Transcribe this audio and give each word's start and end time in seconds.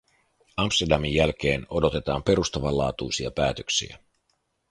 Amsterdamin 0.57 1.13
jälkeen 1.13 1.65
odotetaan 1.69 2.23
perustavanlaatuisia 2.23 3.31
päätöksiä. 3.31 3.97